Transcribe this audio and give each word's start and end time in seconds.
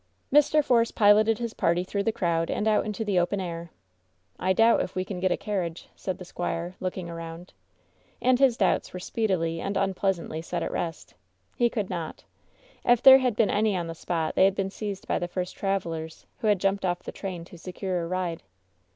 Mr. 0.33 0.61
Fore© 0.65 0.95
piloted 0.95 1.37
his 1.37 1.53
party 1.53 1.83
through 1.83 2.01
the 2.01 2.11
crowd, 2.11 2.49
and 2.49 2.67
out 2.67 2.87
into 2.87 3.05
the 3.05 3.19
open 3.19 3.39
air. 3.39 3.69
"I 4.39 4.51
doubt 4.51 4.81
if 4.81 4.95
we 4.95 5.05
can 5.05 5.19
get 5.19 5.31
a 5.31 5.37
carriage, 5.37 5.89
said 5.95 6.17
the 6.17 6.25
squire, 6.25 6.73
looking 6.79 7.07
around. 7.07 7.53
And 8.19 8.39
his 8.39 8.57
doubts 8.57 8.93
were 8.93 8.99
speedily 8.99 9.61
and 9.61 9.77
unpleasantly 9.77 10.41
set 10.41 10.63
at 10.63 10.71
WHEN 10.71 10.79
SHADOWS 10.91 11.05
DIE 11.05 11.11
71 11.11 11.47
rest. 11.47 11.53
He 11.59 11.69
could 11.69 11.89
not 11.91 12.23
If 12.83 13.03
there 13.03 13.19
had 13.19 13.35
been 13.35 13.51
any 13.51 13.77
on 13.77 13.85
the 13.85 13.93
spot 13.93 14.33
they 14.33 14.45
had 14.45 14.55
been 14.55 14.71
seized 14.71 15.07
by 15.07 15.19
the 15.19 15.27
first 15.27 15.55
travelers^ 15.55 16.25
who 16.39 16.47
had 16.47 16.57
jumped 16.59 16.83
off 16.83 17.03
the 17.03 17.11
train 17.11 17.45
to 17.45 17.57
secure 17.59 18.03
a 18.03 18.07
ride. 18.07 18.41